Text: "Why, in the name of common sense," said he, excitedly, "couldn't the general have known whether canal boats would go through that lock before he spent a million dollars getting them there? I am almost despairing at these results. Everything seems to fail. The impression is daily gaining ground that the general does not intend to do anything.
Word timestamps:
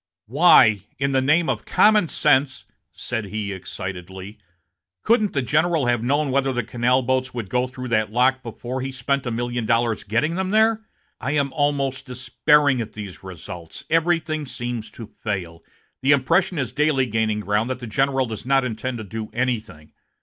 "Why, 0.25 0.81
in 0.97 1.11
the 1.11 1.21
name 1.21 1.47
of 1.47 1.63
common 1.63 2.07
sense," 2.07 2.65
said 2.91 3.25
he, 3.25 3.53
excitedly, 3.53 4.39
"couldn't 5.03 5.33
the 5.33 5.43
general 5.43 5.85
have 5.85 6.01
known 6.01 6.31
whether 6.31 6.59
canal 6.63 7.03
boats 7.03 7.35
would 7.35 7.49
go 7.51 7.67
through 7.67 7.89
that 7.89 8.11
lock 8.11 8.41
before 8.41 8.81
he 8.81 8.91
spent 8.91 9.27
a 9.27 9.29
million 9.29 9.67
dollars 9.67 10.03
getting 10.03 10.33
them 10.33 10.49
there? 10.49 10.83
I 11.19 11.33
am 11.33 11.53
almost 11.53 12.07
despairing 12.07 12.81
at 12.81 12.93
these 12.93 13.21
results. 13.21 13.83
Everything 13.91 14.47
seems 14.47 14.89
to 14.89 15.11
fail. 15.21 15.61
The 16.01 16.13
impression 16.13 16.57
is 16.57 16.71
daily 16.73 17.05
gaining 17.05 17.41
ground 17.41 17.69
that 17.69 17.77
the 17.77 17.85
general 17.85 18.25
does 18.25 18.43
not 18.43 18.63
intend 18.65 18.97
to 18.97 19.03
do 19.03 19.29
anything. 19.33 19.91